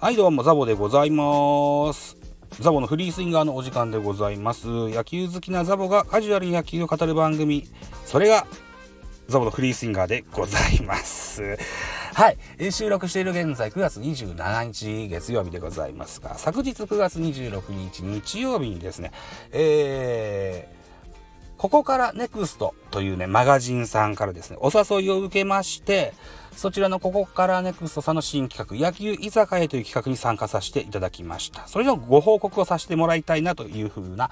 [0.00, 2.16] はいどうもザボでございます。
[2.60, 4.68] ザボのフリースインガーのお時間でございます。
[4.68, 7.64] 野球好きなザボがカジュアルに野球を語る番組。
[8.04, 8.46] それが
[9.26, 11.58] ザボのフリースインガーでございます。
[12.14, 12.38] はい、
[12.72, 19.12] 収録している現在9月27日月曜日でございますが昨日9月26日日曜日にですね
[19.52, 20.77] えー、
[21.58, 26.14] ここからネクストというね、マガジンさんからですね、お誘いを受けまして、
[26.58, 31.66] そちらのここからネクストさんの新企画、野球居酒屋という企画に参加させていただきました。
[31.66, 34.30] それのご報告をさせてもらいたいなというふうな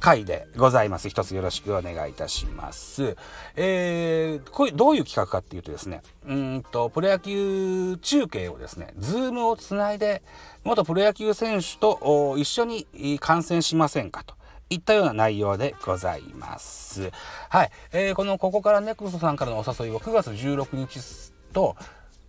[0.00, 1.08] 回でございます。
[1.08, 3.16] 一つよろしくお願いいたします。
[3.56, 10.22] えー、これどういう企画かっていうとですね、うんと、プロ野球中継をですね、 Zoom をつないで、
[10.62, 14.39] 元プロ野球選手と一緒に観戦しませんかと。
[14.70, 17.10] いったような内容でございます。
[17.48, 17.70] はい。
[17.92, 21.76] えー、この、ここからネクストさんからのお誘いは9月16日と、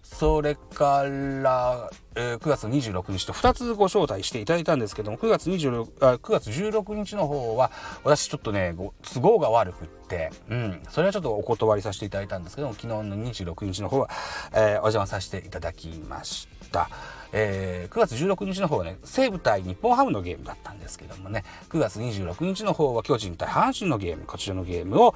[0.02, 1.03] それか
[1.44, 7.72] ら、えー、9月26日と2つご招待していただいたんですけども、9月26あ9月16日の方は、
[8.04, 8.76] 私ちょっとね、
[9.14, 14.09] 都合が悪くって、うん、それはちょっとお断りさせていただいたんですけども、昨日の26日の方は、
[14.54, 16.89] えー、お邪魔させていただきました。
[17.34, 25.16] えー、9月16日の方はね、西武対日本ハムのゲームだったんですけどもね、9月26日の方は巨人対阪神のゲーム、こちらのゲームを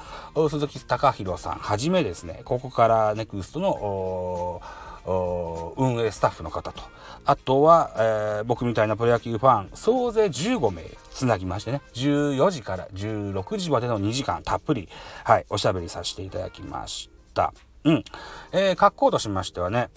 [0.50, 4.62] 鈴木隆弘さんはじめですね、ここからネクストの
[5.06, 6.81] 運営スタッフの方と、
[7.25, 14.89] あとは、えー、僕みたいなプロ野球ファン、総勢15名つなぎましてね、14時から16時までの2時間たっぷり、
[15.23, 17.53] はい、おしゃべりさせていただきました。
[17.83, 18.03] うん。
[18.52, 19.89] えー、格好としましてはね、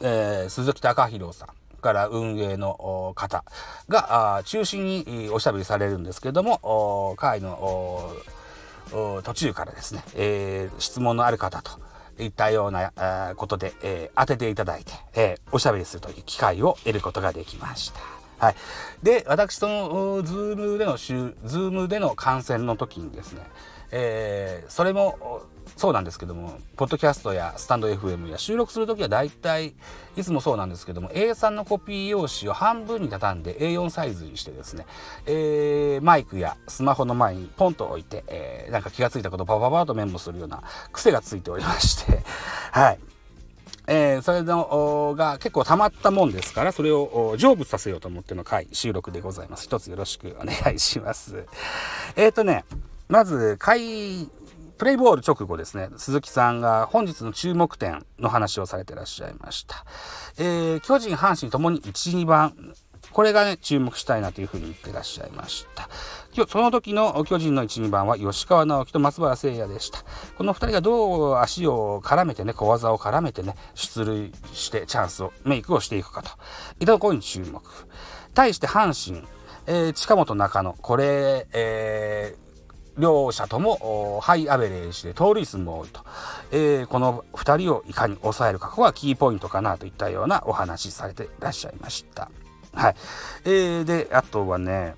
[0.00, 1.48] えー、鈴木隆弘さん。
[1.80, 3.42] から運営の方
[3.88, 8.12] が中心におしゃべりされるんですけども会の
[8.90, 11.80] 途中からですね、えー、質問のある方と
[12.24, 12.92] いったような
[13.36, 18.00] ことで、えー、当てていただいて、えー、おしゃべりするという機会を得ることができました。
[18.38, 18.54] はい。
[19.02, 23.42] で、私との Zoom での、 Zoom での観戦の時にですね、
[23.92, 25.42] えー、それも
[25.76, 29.74] そうなんですけども、ポッドキャストやスタンド FM や収録するときは大体、
[30.16, 34.86] いつもそうなんですけども、A3 のコピー用紙を半分に畳んで A4 サイズにしてですね、
[35.26, 42.22] えー、マイクやスマホの前にポンと置いて、えー、なんか気がついたことをパパパとメモするような癖がついておりまして、
[42.72, 42.98] はい。
[43.86, 49.64] えー、それのが結構溜まったもんですから、それを成仏させようと思っての回、収録でございます。
[49.64, 51.44] 一つよろしくお願いします。
[52.14, 52.64] えっ、とね、
[53.08, 54.28] まず、回
[54.80, 59.84] プレイボール直後ですね、鈴木さんが本日の注目点の話をされてらっしゃいました。
[60.38, 62.54] えー、巨人、阪神ともに1、2番、
[63.12, 65.90] これがね、注目したいなというふうに言ってらっしゃいました。
[66.34, 69.98] 今日、その時の巨人の1、2番は吉川直樹と松原聖也でした。
[70.38, 76.30] この2人がどう足を絡めてね、小技を絡めてね、出塁してチャンスを、メイクをしていくかと。
[76.80, 77.60] いったところに注目。
[78.32, 79.28] 対して阪神、
[79.66, 82.49] えー、近本中野、これ、えー
[82.98, 86.00] 両者ともハイアベレージで盗塁数も多いと、
[86.52, 92.30] えー、この2人をいかに抑えるかここがキーポイントかなといったようなお話されていらっしゃいました。
[92.74, 92.94] はい。
[93.44, 94.94] えー、で、あとはね、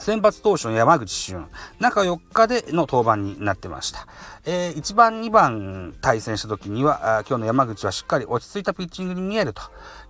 [0.00, 1.46] 先発投手の山口俊、
[1.80, 4.06] 中4日での登板になってました。
[4.44, 9.62] えー、1番、2番対戦した時には、今日の山口はしっかり落ち着いたピッチングに見えると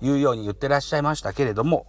[0.02, 1.86] いうように言ってらっしゃいましたけれども、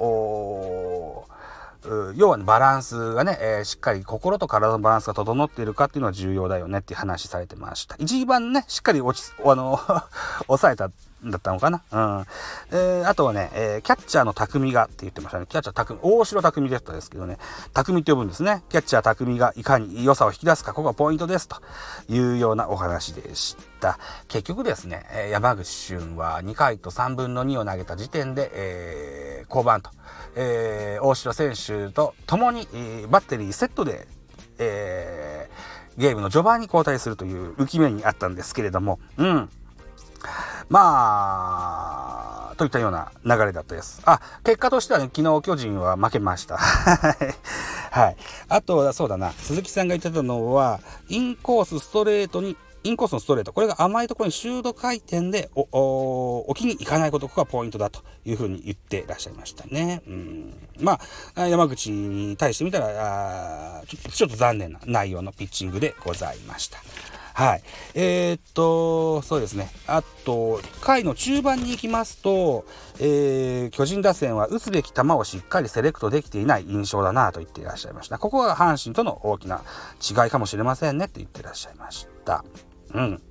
[2.16, 7.96] 要は、ね、バランスがね、えー、しっかり心と体のバランスが整っているかっていうのは重要だよねっていう話されてました。
[8.00, 9.80] 一番ね、しっかり落ち、あの
[10.48, 10.92] 抑えた
[11.24, 11.84] だったのかな？
[11.92, 12.26] うん。
[12.72, 15.46] えー、あとはね、えー、キャッチャーの匠がって言ってましたね。
[15.48, 17.38] キャッチャー匠、大城匠だったですけどね、
[17.74, 18.64] 匠って呼ぶんですね。
[18.70, 21.48] キャッチャー匠がいかに良さを引き出すか、ここがポイントです。
[21.48, 21.58] と
[22.08, 24.00] いうようなお話でした。
[24.28, 29.90] 結局ですね、山口俊は2回と3分の2を投げた時点で、えー、降板と。
[30.36, 34.08] えー、大城選手と共に、えー、バッテリーセットで、
[34.58, 39.50] えー、ゲームの序盤に交代するという浮き目にあったんですけれども、うん。
[40.70, 40.92] ま
[42.52, 44.02] あ、といったような流れだったです。
[44.06, 46.58] あ、結果としてはね、昨日巨人は負けました。
[47.92, 48.18] はい。
[48.48, 60.02] あと、そうだな、鈴木さんが言ってたのは、インコースストレートにインコースのストレート、これが甘いところにシュート回転でおお置きに行かないこと、ここがポイントだというふうに言ってらっしゃいましたね。
[60.08, 61.00] うん、ま
[61.36, 66.80] あ、山口に対してみたらちょ、ちょっと残念な内容のピッチングでございました。
[67.40, 67.62] はい。
[67.96, 69.70] えー、っと、そうですね。
[69.88, 72.66] あと、回の中盤に行きますと、
[73.00, 78.20] えー、巨人打線は打つべき球をしっかりセレクトできていない印象だなと言っていらっしゃいました。
[78.20, 79.62] ここが阪神との大きな
[80.02, 82.44] 違いかもしれませんねって言ってらっしゃいました。
[82.94, 83.22] うん。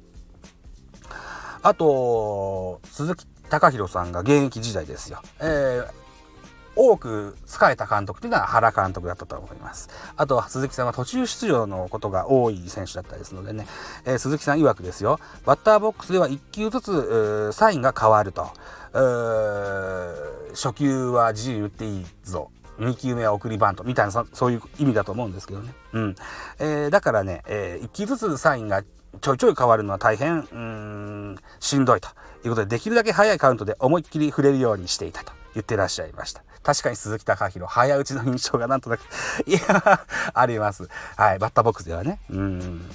[1.61, 5.21] あと、鈴木貴弘さんが現役時代ですよ。
[5.41, 6.08] えー
[6.79, 9.91] 多く使えた監督というのは原監督だったと思います。
[10.17, 13.67] あとは鈴木さんは途中出場のことが多い選手だったですのでね、
[14.05, 18.49] えー、鈴木さん曰くですよ、バッターボックスでは1球ずつサインが変わると。
[20.55, 22.51] 初球は自由打っていいぞ。
[22.79, 25.75] 2球目は送りバントみたいなそういう意味だと思うんですけどね。
[25.93, 26.17] うん。
[26.61, 28.85] えー、だからね、えー、1球ずつサインが
[29.21, 32.09] ちょいちょい変わるのは大変、うん、しんどいと
[32.45, 36.45] いうことで、できるだけ早いカウントで思いっきり触れるようにしていたと言ってらっしゃいました。
[36.69, 39.01] 確かに鈴木貴弘、早打ちの印象がなんとなく
[39.49, 39.59] いや、
[40.35, 40.87] あります。
[41.17, 42.21] はい、バッターボックスではね。
[42.29, 42.91] うん。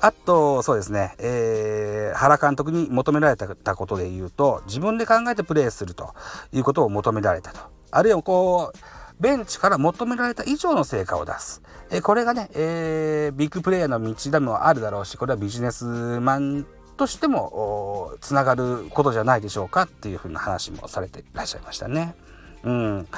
[0.00, 6.16] あと、そうですね、えー、原監督に求められたことで言うと、自分で考えてプレーすると
[6.50, 7.60] いうことを求められたと。
[7.92, 8.78] あるいはこう、
[9.20, 11.62] ベンチから求められた以上の成果を出す。
[11.90, 16.66] えこれがね、えー、ビッグプレイヤーの道でもあるだろうし、これはビジネスマン
[16.96, 22.16] としてもつながることじゃないでしょうかっていうふうな話もされていらっしゃいましたね。
[22.64, 23.08] うん。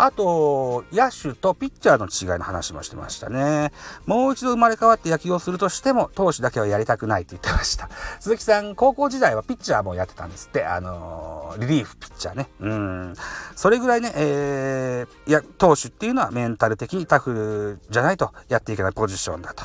[0.00, 3.72] あと、野手とピッチャーの違いの話もしてましたね。
[4.06, 7.90] もう一度生まれ変わって野球をするとしても、投手だけはやりたくないって言ってました。
[8.20, 10.64] 鈴木さん、高校時代はピッチャーもやってたんですって。
[10.64, 12.48] あのー、リリーフピッチャーね。
[12.60, 13.14] うん。
[13.56, 19.64] それぐらいね、えー、いや、投手っていうのはメンタル的にタフじゃないとやっていけないポジションだと、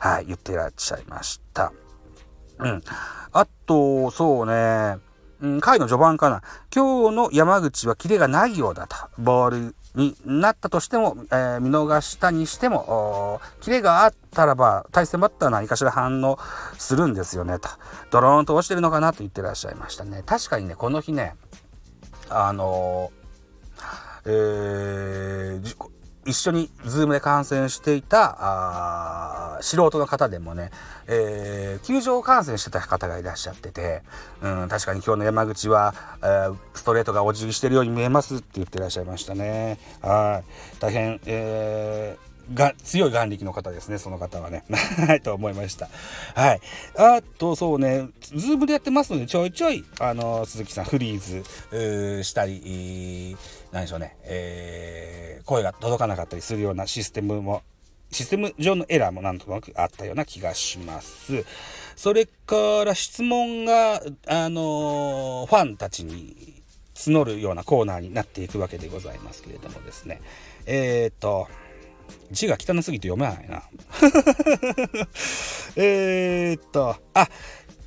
[0.00, 1.72] はい、言ってらっしゃいました。
[2.58, 2.82] うん。
[3.32, 4.96] あと、そうね、
[5.44, 6.42] うん、回の序盤かな。
[6.74, 8.96] 今日の山口はキレがないようだと。
[9.18, 16.38] ボールになったとしても、えー、見逃したにしても、キレがあったらば、対戦バッター何かしら反応
[16.78, 17.68] するんですよね、と。
[18.10, 20.22] ドローンと落ちてるのかなと言ってらっしゃいましたね。
[20.24, 21.36] 確かにね、この日ね、
[22.30, 25.93] あのー、えー、
[26.26, 30.70] 一緒に Zoom で観戦していたあ素人の方でもね、
[31.06, 34.02] えー、球場観戦してた方がいらっしゃってて、
[34.42, 39.78] うん、確かに今日の山口は、えー、ストレートがお辞儀してるように見えますって言ってらっしゃいましたね。
[40.02, 40.80] はい。
[40.80, 44.64] 大変、目が強い眼力の方ですね、その方はね。
[45.06, 45.88] はい、と思いました。
[46.34, 46.60] はい。
[46.96, 51.20] あと、そうね、 Zoom でやってますので、ちょいちょい、あの、鈴木さん、フリー
[52.18, 53.36] ズしたり、
[53.72, 55.13] 何でしょうね、えー、
[55.44, 57.62] 声が届かなかったりするようなシステムも、
[58.10, 61.44] システム上のエラーもなんとなくあったような気がします。
[61.96, 66.62] それから質問が、あのファンたちに
[66.94, 70.20] 募るようなコーナーになっていくわけでございますけれどもですね。
[70.66, 71.48] えっ、ー、と、
[72.30, 73.62] 字が汚すぎて読めないな。
[75.76, 77.28] えっと、あ、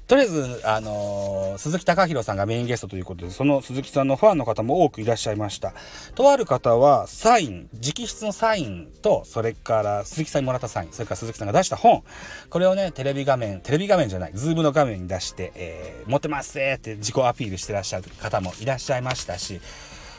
[0.08, 5.74] とりあえず、あのー、鈴木尚広さんがメインゲストということで、その鈴木さんのファンの方も多くいらっしゃいました。
[6.16, 12.06] とある方は、サイン、直筆のサインと、それから鈴木さんにもらったサイン、それから鈴木さんが出した本、
[12.50, 19.60] これをね、テレビ画面、テレビ画面じゃない、 Zoom の画面に出して、えー、持ってますって自己アピールしてらっしゃる方もいらっしゃいましたし、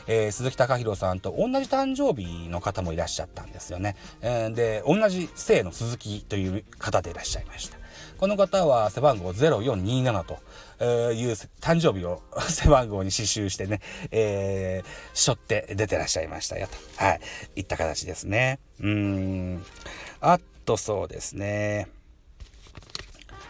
[0.05, 3.95] えー、鈴木尚広さんと同じ誕生日の方もいらっしゃったんですよね。
[4.21, 7.78] えー、で、同じ姓の鈴木という方でいらっしゃいました。
[8.19, 11.31] この方は背番号0427という
[11.61, 13.79] 誕生日を 背番号に刺繍してね、
[14.11, 17.03] えー、背負って出てらっしゃいましたよと。
[17.03, 17.21] はい。
[17.55, 18.59] いった形ですね。
[18.81, 19.65] うん。
[20.19, 21.87] あとそうですね。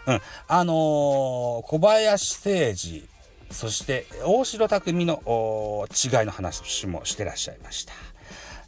[0.06, 0.22] うん。
[0.48, 3.10] あのー、小林誠司
[3.50, 7.94] そして大城匠の違いの話もしてらっしゃいました。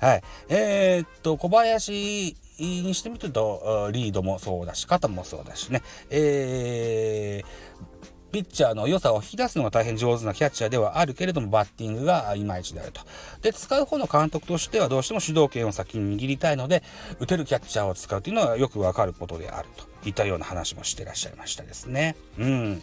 [0.01, 0.23] はい。
[0.49, 13.01] えー、っと、小林にしてみると、リードもそうだし、肩もそうだしね、えー、ピッチャーの良さを引き出すのが大変上手なキャッチャーではあるけれども、バッティングがいまいちであると。
[13.41, 16.83] で、使う方の監督としてはどうしても主導権を先に握りたいので、
[17.19, 22.15] 打てるキャッチャーを使うというのはよくわかることであるといったような話もしてらっしゃいましたですね。
[22.39, 22.81] うん。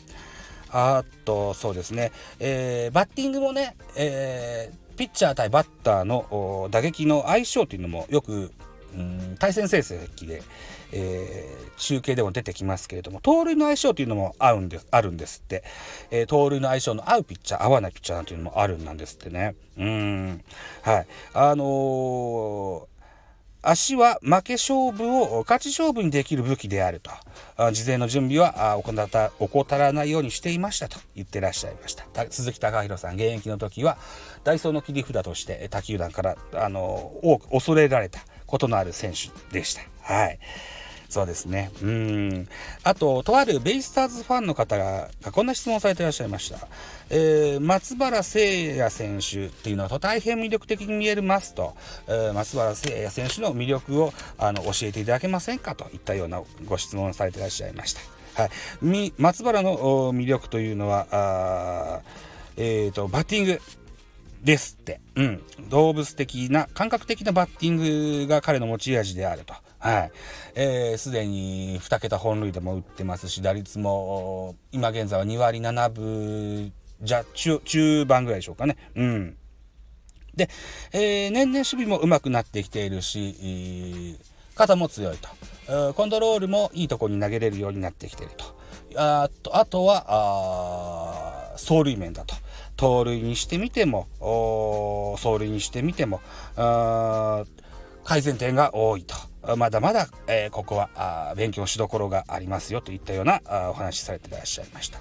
[0.71, 8.53] あと、そうですね、えー、バッティングもね、えー、ピッチャー対バッターの打撃の相性というのもよく、
[8.95, 10.43] うん、対戦成績で、
[10.93, 15.65] えー、中継でも出てきますけれども、盗塁の相性というのも合うんです、あるんですって。
[16.11, 19.55] えー、盗塁の相性の合うピッチャー、合わないピッチャーなんていうのもあるんですってね。
[19.79, 20.45] うん。
[20.83, 21.07] はい。
[21.35, 22.99] あのー
[23.61, 27.11] 足は負け勝負を勝ち勝負にできる武器であると。
[27.73, 32.07] 事前の準備は怠らないようにしていましたと言ってらっしゃいました。
[32.31, 33.99] 鈴木貴弘さん、現役の時は、
[34.45, 36.81] ダイソーの切り札として他球団からあの
[37.23, 39.83] 多く恐れられたことのある選手でした。
[40.03, 40.39] はい。
[41.09, 41.71] そうですね。
[41.83, 42.49] うん。
[42.83, 46.69] あと、とあるベイスターズファンの方がこんな質問をされていらっしゃいました。
[47.09, 51.75] えー、松原聖也選手っていうのはと大変魅力的に見えますと、
[52.09, 58.43] えー、松原聖也選手の魅力をあの教えていただけませんかといったようなご質問をされていらっしゃいました。
[58.43, 59.13] はい。
[59.17, 62.03] 松原の魅力というのは、
[62.59, 63.61] えっ、ー、と、バッティング
[64.43, 65.01] ですって。
[65.17, 65.43] うん。
[65.69, 69.55] 動物的な、感覚的なバッティングが彼の持ち味であると。
[69.79, 70.11] はい。
[70.55, 78.77] えー、すでに2桁本塁打も打ってますし、打率も、今現在は2割7分、じゃ、中、中盤ぐらいでしょうかね。
[78.95, 79.37] うん。
[80.35, 80.49] で、
[80.93, 84.19] えー、年々守備も上手くなってきているし、
[84.55, 85.95] 肩も強いと。
[85.95, 88.57] コントロールもいいとこに投げれるようになってきていると。
[88.97, 92.35] あとあとは、走塁面だと。
[92.79, 94.07] 盗塁にしてみても、
[95.19, 96.21] 走塁にしてみても、
[98.05, 99.15] 改善点が多いと。
[99.57, 105.01] まだまだ、えー、ここは勉強しどころがありますよといったようなお話しされていらっしゃいました。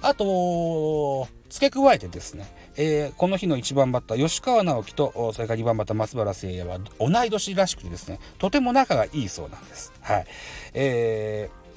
[0.00, 9.92] あと、付け加えてですね、えー、この日の1番バッター、吉川直樹と、それから2番バッター、松原聖也は同い年らしくてですね、とても仲がいいそうなんです。
[10.00, 10.26] はい。
[10.72, 11.67] えー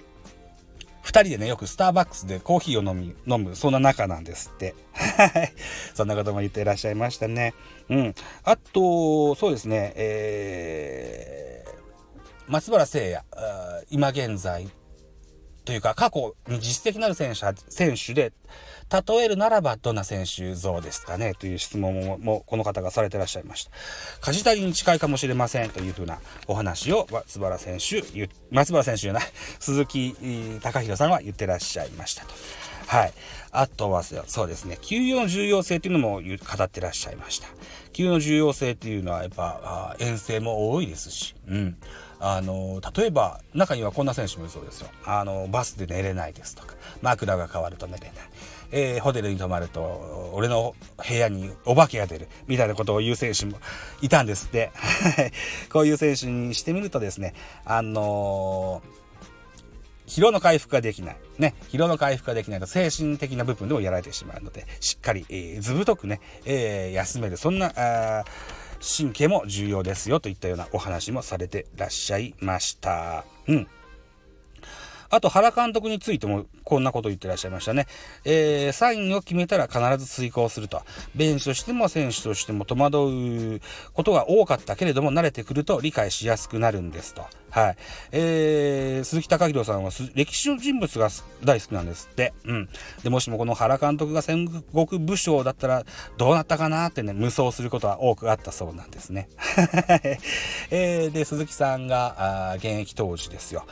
[1.03, 4.75] 2人でね、よくスターバックスでコーヒーを飲み、飲む、そんな仲なんですって。
[4.93, 5.53] はい。
[5.93, 7.53] そんなことも言っていらっしゃいましたね。
[7.89, 8.15] うん。
[8.43, 13.25] あと、そうですね、えー、松原聖也、
[13.89, 14.69] 今現在、
[15.65, 17.39] というか過去に実績のある選手
[17.69, 18.33] 選手で、
[18.91, 21.33] 例えるならばどんな選手像ですかね？
[21.33, 23.71] という質問もこの方がされてらっしゃいました。
[24.19, 28.03] 梶谷に近いかもしれませんというふうなお話を松原選手、
[28.49, 29.23] 松原選手じゃない、
[29.59, 32.33] 鈴木隆弘さんは言ってらっしゃいましたと。
[32.87, 33.13] はい。
[33.53, 37.47] あとは、そうですね、給与の重要性というのも語ってらっしゃいました。
[37.93, 41.77] 給与の重要性っていうのはやっぱ遠征も多いですし、うん。
[42.19, 44.89] あの、例えば、中にはこんな選手もいそうですよ。
[45.05, 48.11] あの、バスで寝れないですとか、枕が変わると寝れない。
[48.71, 50.75] えー、ホテルに泊まると、俺の
[51.07, 53.57] 部屋にお化けが出る、みたいなことを言う選手も
[54.01, 54.71] いたんですって。
[55.71, 57.33] こういう選手にしてみるとですね、
[57.65, 59.01] あのー、
[60.07, 61.17] 疲労の回復ができない。
[61.37, 67.37] ね、疲労の回復ができないと精神的な部分でもやられてしまうので、しっかり、えー、ずぶとくね、えー、休める。
[67.37, 68.25] そんな、
[68.81, 73.25] 神経も重要ですよといったようなお話もされてらっしゃいました。
[73.47, 73.67] うん。
[75.11, 77.87] あと原監督についてもこんなこと言ってらっしゃいましたね。
[78.25, 80.81] えー、サインを決めたら必ず遂行すると。
[81.15, 83.61] ベンチとしても選手としても戸惑う
[83.93, 87.25] ことが多かったけれども慣れてくると理解しやすくなるんですと。
[87.51, 87.77] はい。
[88.11, 91.09] えー、鈴木貴弘さんは歴史の人物が
[91.43, 92.33] 大好きなんですって。
[92.45, 92.69] うん。
[93.03, 95.83] で、もしもこの原監督が戦国武将だったら
[96.17, 99.29] どうなったかなってね、無双することは多くあったそうなんですね。
[100.71, 103.65] えー、で、鈴木さんがあ現役当時ですよ。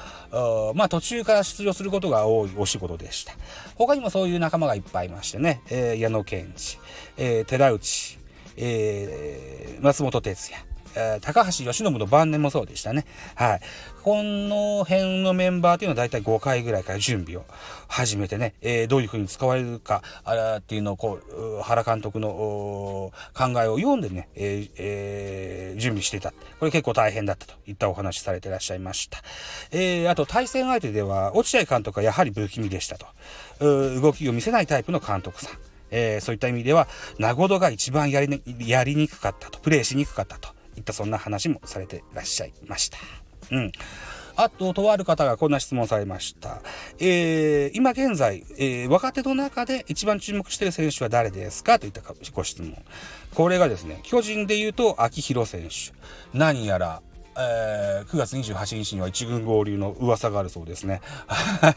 [0.75, 3.33] まあ途中から出場することが多いお仕事でした。
[3.75, 6.77] 他にもそういう仲間がいっぱいいましてね、えー、矢野健治、
[7.17, 8.17] えー、寺内、
[8.57, 10.63] えー、松本哲也、
[10.95, 13.05] えー、高橋由伸の晩年もそうでしたね。
[13.35, 13.61] はい。
[14.03, 17.45] この辺のメンバーっていうのは大体5回ぐらいから準備を
[17.87, 23.11] 始めてね、えー、どういう風に使われるか、あっていうのをこう、原監督の考
[23.61, 26.31] えを読んでね、えーえー、準備していた。
[26.59, 29.19] これ結構大変だったといったお話されてらっしゃいました。
[29.71, 33.07] えー、あと対戦相手では、落合監督はやはり不気味でしたと。
[33.59, 35.57] 動きを見せないタイプの監督さん。
[35.91, 40.58] えー、そういった意味では、名古屋が一番やり,、やりにくかったと、プレーしにくかったと。
[40.89, 42.97] ったそんな話もされてらっしゃいました。
[43.51, 43.71] うん。
[44.35, 46.61] あと、とある方がこんな質問されました。
[46.99, 51.77] えー、今現在、えー、若手の中で一番注目している選手は誰ですか？
[51.77, 52.01] といった
[52.33, 52.73] ご質問。
[53.33, 55.93] これがですね、巨人で言うと、秋広選手。
[56.33, 57.01] 何やら、
[57.37, 61.01] えー、9月28日には1軍合流の噂があるそうですね。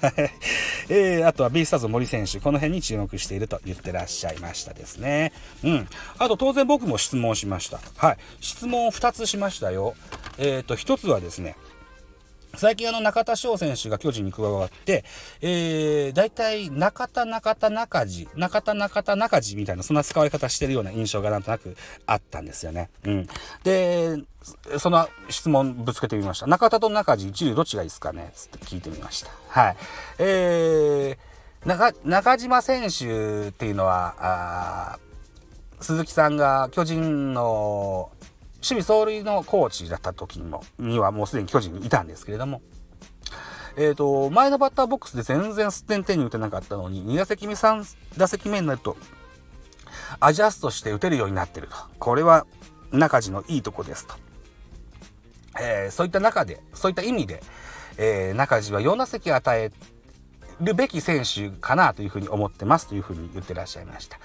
[0.88, 5.32] えー、あとはベイスターズ森選手、この辺に注目していると言ってらっしゃいましたですね。
[5.64, 5.88] うん。
[6.18, 7.80] あと当然僕も質問しました。
[7.96, 8.16] はい。
[8.40, 9.94] 質問を2つしましたよ。
[10.38, 11.56] えっ、ー、と、1つはですね、
[12.54, 15.04] 最近あの中田翔選手が巨人に加わって、
[15.40, 22.90] えー、大体中田中田中地、中田中田中地みたいなそんな使われ方してるような印象がなんとなくあったんですよね。
[23.04, 23.28] うん。
[23.64, 24.22] で、
[24.78, 26.46] その質問ぶつけてみました。
[26.46, 28.32] 中田と中地、一流どっちがいいですかね？
[28.34, 29.30] つって聞いてみました。
[29.48, 29.76] はい。
[30.18, 34.98] えー、中、中島選手っていうのは、あ
[35.80, 38.10] 鈴木さんが巨人の
[38.62, 42.62] 守備走塁のコーチだった時にも、にはもうすでに巨人にいたんですけれども、
[43.76, 48.96] えっ、ー、と、前のバッターボックスで全然すってんてんに打てなかったのに、2打席目、3打席目になると、
[50.20, 51.74] アジャストして打てるようになってると。
[51.98, 52.46] これは
[52.92, 54.14] 中地のいいとこですと。
[55.60, 57.42] えー、そういった中で、そういった意味で、
[57.96, 59.70] えー、中地は4打席与え
[60.60, 64.18] るべき選手かなというふうに思ってますというふうに言ってらっしゃいました。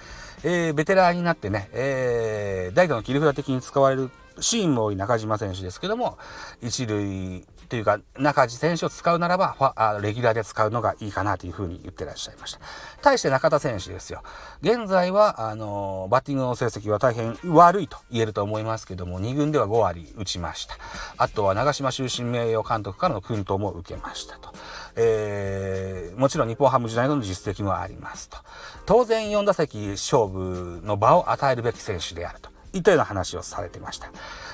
[0.44, 6.18] えー、ベテランになってね、えー、代打の切り札的に使われるシーンも多い中島選手ですけども、
[6.62, 12.60] 一塁というか、中地選手を使うならばファ、あレギュラーで使うのがいいかなというふうに言ってらっしゃいました。
[13.02, 14.22] 対して中田選手ですよ。
[14.62, 20.76] 現在は、あの、バッティングの成績は大変悪いと言えると思いますけども、2軍では5割打ちました。
[21.18, 24.52] あとは長島終身名誉監督からの薫陶も受けましたと。
[24.96, 28.38] えー、もちろん日本ハム時代の実績もありますと。
[28.86, 32.57] 当然4打席勝負の場を与えるべき選手であると。
[32.78, 34.10] いったような話をされてました。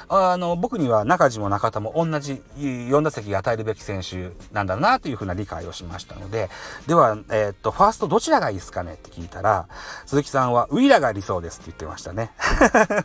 [0.09, 6.51] あの、僕には中地も中田も同じ4打席与えるべき選手なんだなというふうな理解をしましたので、
[6.87, 9.67] では、えー、っと、ファーストどちらがいいですかねって聞いたら、
[10.07, 12.33] 鈴木さんはウィラが理想ですって言ってましたね。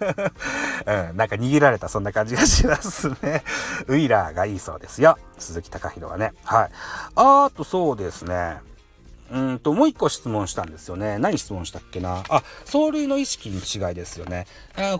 [0.86, 3.44] うん、なんか逃げられたそんな感じがしますね。
[3.88, 5.18] ウィラーがいいそうですよ。
[5.38, 6.34] 鈴木隆弘はね。
[6.44, 6.70] はい。
[7.16, 8.69] あとそうですね。
[9.31, 11.19] うんと、もう一個質問したんですよね。
[11.19, 12.24] 何質問したっけな？
[12.29, 14.48] あ、走塁の意識に違いですよね。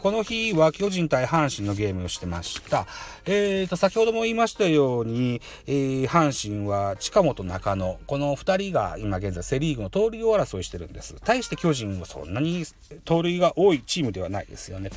[0.02, 2.86] この日は巨人対阪神のゲームをしてました。
[3.26, 11.16] えーと、先ほども言いましたように、えー、阪神は近本中野、この二人が今現在セリーグの盗塁を争いしてるんです。
[11.24, 12.66] 対して巨人はそんなに
[13.06, 14.92] 盗塁が多いチームではないですよね。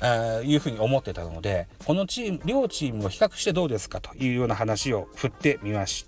[0.00, 4.00] というふうに思ってたので、このチーム、両チームを比較してどうですか？
[4.00, 6.07] というような話を振ってみました。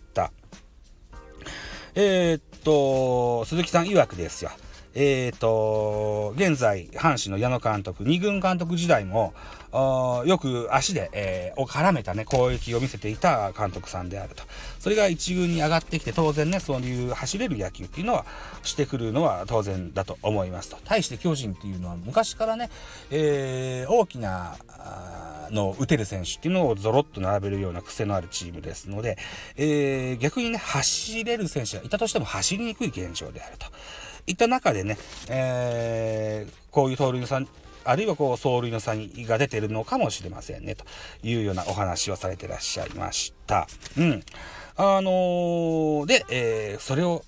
[1.95, 4.51] えー、っと、鈴木さん曰くですよ。
[4.95, 9.35] えっ、と、現在、阪神の矢野監督、二軍監督時代も、
[9.73, 14.43] よく足で、えー、を絡めたね、攻撃を見せていた監督さんであると。
[14.79, 18.25] それが一軍に上がってきて、当然ね、そういう走れる野球っていうのは、
[18.63, 20.79] してくるのは当然だと思いますと。
[20.85, 22.71] 対して巨人っていうのは、昔からね、
[23.11, 24.57] えー、大きな、
[25.51, 29.19] の打てる選手っていうのをゾロッと並べるような癖のあるチームですので、
[29.57, 33.67] えー、逆にね、走れる選手がいたとしても走りにくい現状であると。
[34.27, 34.97] いった中でね、
[35.29, 37.41] えー、こういう盗塁の差、
[37.85, 40.85] あるいはこう、走塁の差が出てるのかもしれませんね、と
[41.23, 43.67] いうようなお話をされてらっしゃいました。
[43.97, 44.23] うん。
[44.77, 47.25] あのー、で、えー、それを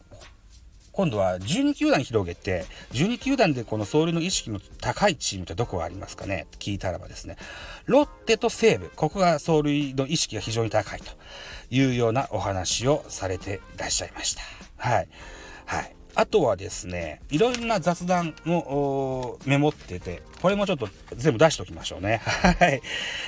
[0.93, 6.47] 今度は12球団広げて、12球団でこの走塁の意識の高いチームってどこがありますかね？
[6.59, 7.37] 聞いたらばですね、
[7.87, 11.13] ロッテと西武、ここが走塁の意識が非常に高いと
[11.71, 14.43] いうようなお話をされていらっしゃいました。
[14.77, 15.09] はい。
[15.65, 15.97] はい。
[16.15, 22.21] あとはですね、いろいろな雑談をメモってて、これもちょっと全部出しておきましょうね。
[22.25, 22.83] はい。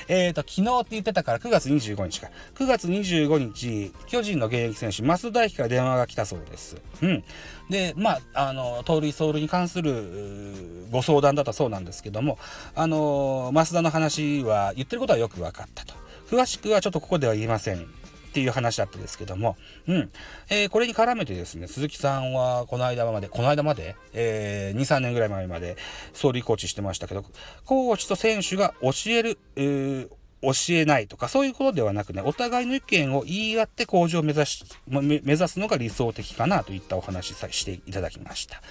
[0.07, 2.29] えっ、ー、と、昨日って言ってたから9月25日か。
[2.55, 6.77] 9月25日、巨人の現役選手、増田駅から電話が来たそうです。
[7.01, 7.23] うん。
[7.69, 12.37] で、まあ、あの、盗塁走塁に関するご相談だったそうなんですけども、
[12.75, 15.93] あの、増田の話は言ってることはよく分かったと。
[16.29, 17.87] 詳しくはちょっとここでは言えません。
[18.35, 19.55] っていう話だったですけども、
[19.87, 20.11] うん。
[20.49, 25.77] えー、これに絡めてですね、鈴木さんはこの間まで、この間まで、えー、2、3年ぐらい前まで、
[26.11, 27.23] 総理コーチしてましたけど、
[27.63, 30.09] コーチと選手が教える、えー
[30.41, 38.61] 教えないとか、そういうことではなくね、お互いの意見を言い合って向上を目指し、目指すのが理想的かなといったお話さしていただきました。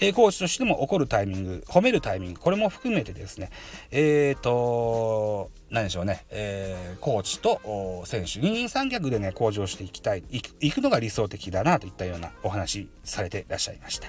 [0.00, 3.50] えー、コーチとしても怒るタイミング、褒めるタイミング、これも含めてですね、
[3.90, 7.60] えっ、ー、と、何でしょうね、えー、コーチと
[8.04, 10.24] 選手、二人三脚でね、向上していきたい、
[10.60, 14.08] いくのが理想的だなといったようなお話されていらっしゃいました。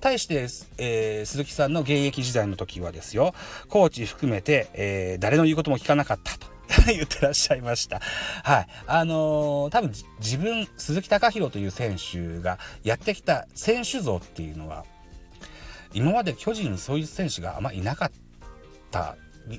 [0.00, 0.46] 対して、
[0.78, 3.34] えー、鈴木さんの現役時代の時はですよ、
[3.68, 6.56] コーチ含めて、えー、誰の言うことも聞かなかったと。
[6.86, 8.00] 言ってらっしゃいました。
[8.42, 8.66] はい。
[8.86, 14.84] あのー、多分自分、鈴木隆弘という選手がやってきた選手像っていうのは、
[15.96, 18.10] 今まで巨人にそういう選手があんまいなかっ
[18.90, 19.16] た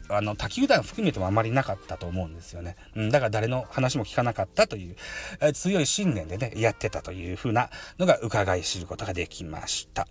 [0.10, 2.76] あの、他球団含めてもあまりなかったと思うんですよね。
[2.96, 4.96] うん、だから誰の話も聞かなかったという、
[5.40, 10.08] え強い信念でね、やってたというふうなのが伺い知ることができました。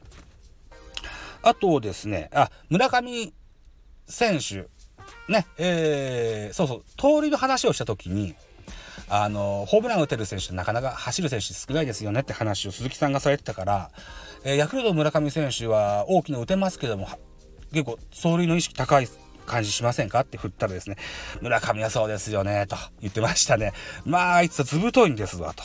[1.42, 3.32] あとですね、あ、村上
[4.06, 4.68] 選手、
[5.30, 8.34] ね、えー、そうそう、通りの話をした時に、
[9.08, 13.90] あの、ホームラン打てる選手なかなか走る選手少ないですよねって話を鈴木さんがされてたから、
[14.44, 17.08] えー、ヤクルト村上選手は大きな打てますけども、
[17.72, 19.08] 結構走塁の意識高い
[19.46, 20.96] 感じしませんかって振ったらですね、
[21.40, 23.72] 村上はそうですよね、と言ってましたね。
[24.04, 25.62] まあ、あいつはずぶといんですわ、と。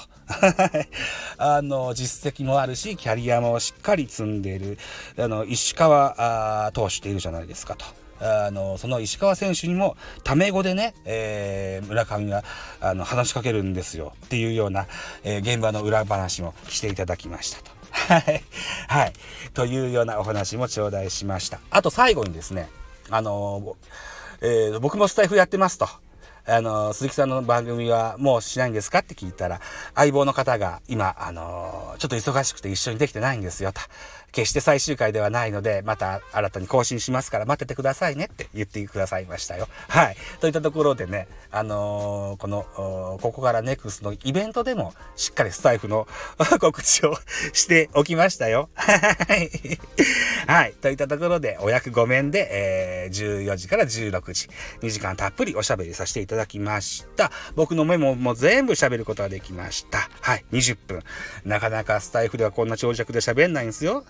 [1.37, 4.77] あの、実績もあるし、キャリアもしっかり積んでいる、
[5.17, 7.85] あの、石川投手っているじゃないですか、と。
[8.21, 12.43] あの、その石川選手にも、タメ語でね、えー、村上が、
[12.79, 14.87] あの、話しかけるんですよ、っていうような、
[15.23, 17.71] えー、現場の裏話もしていただきましたと。
[17.91, 18.43] はい。
[18.87, 19.13] はい。
[19.53, 21.59] というようなお話も頂戴しました。
[21.71, 22.69] あと最後にですね、
[23.09, 23.75] あのー、
[24.41, 25.89] えー、僕もスタイフやってますと。
[26.47, 28.99] あの、鈴木さんの番組はもうしないんですか？
[28.99, 29.61] って聞いたら、
[29.93, 33.81] 相棒の方が今、あの、ちょっと忙しくて一緒にできてないんですよと。
[34.31, 39.67] 決して最終回ではないので、また新たに更新しますから待っててくださいねって言ってくださいましたよ。
[39.89, 40.15] はい。
[40.39, 42.65] といったところでね、あのー、この、
[43.21, 46.07] ここからネクスのイベントでもしっかりスタイフの
[46.59, 47.17] 告知を
[47.53, 48.69] しておきましたよ。
[48.75, 48.93] は
[49.35, 49.49] い。
[50.47, 50.73] はい。
[50.81, 54.49] といったところで、お役ごめんで、えー、14時から16時、
[54.81, 57.31] 2時間たっぷりおしゃべりさせていただきました。
[57.55, 60.09] 僕のメモも全部喋ることができました。
[60.21, 60.45] はい。
[60.51, 61.03] 20分。
[61.43, 64.03] なかなかスタイフではこんな長尺で喋んないんですよ。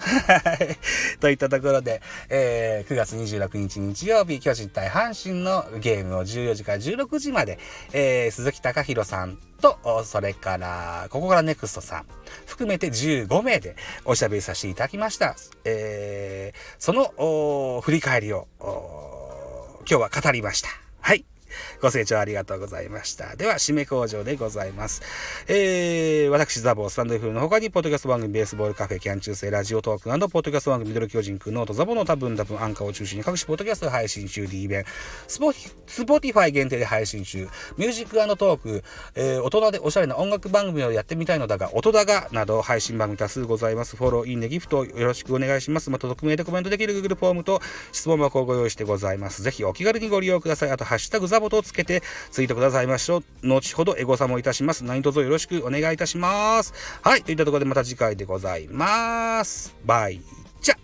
[1.19, 7.60] といったところで、えー、9月26日日曜日、巨人対阪神のゲームを14時から16時まで、
[7.93, 12.06] えー、鈴木隆弘さんと、それから、ここからネクストさん、
[12.45, 15.36] 含めて15名でおしゃべりさせていただきました。
[15.65, 20.69] えー、その、振り返りを、今日は語りました。
[21.00, 21.26] はい。
[21.82, 23.36] ご清聴ありがとうございました。
[23.36, 25.02] では、締め工場でございます。
[25.48, 34.86] えー、私、ザボー、スタンド F の他に、ポッドキャスト番組、ベースボールカフェ、キャン中世、ラジオトークなど、ポッドキャスト番組、ミドル巨人くん、ノート、ザボの多分多分、アンカーを中心に各種ポッドキャスト配信中、D 弁、
[35.28, 38.84] スポ Spotify 限定で配信中、ミュージックトーク、
[39.16, 43.96] えー、大人でおしゃれな音楽番組をやってみたいのだが、音だが、など、配信番組多数ございます。
[43.96, 45.90] フォロー、いいね、ギフトよろしくお願いします。
[45.90, 47.62] また、匿名でコメントできる Google フォームと
[47.92, 49.44] 質問箱をご用意してございます。
[49.44, 50.72] ぜひお気軽にご利用ください。
[50.72, 52.01] あと、ハッシュタグザボとつけて
[52.32, 53.23] ツイートくださいましょう。
[53.47, 54.86] 後ほどエゴサもいたします。
[54.86, 56.73] 何卒よろしくお願いいたします。
[57.01, 57.23] はい。
[57.23, 59.75] といったところでまた次回でございます。
[59.86, 60.21] バイ
[60.62, 60.77] チャ